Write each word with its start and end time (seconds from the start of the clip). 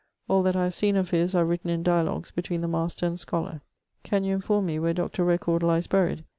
All 0.27 0.41
that 0.41 0.55
I 0.55 0.63
have 0.63 0.73
seen 0.73 0.95
of 0.95 1.11
his 1.11 1.35
are 1.35 1.45
written 1.45 1.69
in 1.69 1.83
dialogues 1.83 2.31
between 2.31 2.61
the 2.61 2.67
master 2.67 3.05
and 3.05 3.19
scholar. 3.19 3.61
Can 4.01 4.23
you 4.23 4.33
enforme 4.33 4.65
me 4.65 4.79
where 4.79 4.95
Dr. 4.95 5.23
Record 5.23 5.61
lies 5.61 5.85
buried? 5.85 6.23